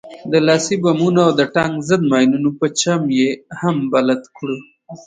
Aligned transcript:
د 0.31 0.33
لاسي 0.47 0.75
بمونو 0.83 1.19
او 1.27 1.31
د 1.39 1.41
ټانک 1.55 1.73
ضد 1.89 2.01
ماينونو 2.11 2.49
په 2.59 2.67
چم 2.81 3.01
يې 3.19 3.29
هم 3.59 3.75
بلد 3.93 4.21
کړو. 4.35 4.57